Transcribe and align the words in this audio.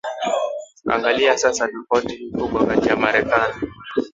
Angalia 0.89 1.37
sasa 1.37 1.67
tofauti 1.67 2.15
hii 2.15 2.31
kubwa 2.31 2.65
kati 2.65 2.89
ya 2.89 2.95
Marekani 2.95 3.53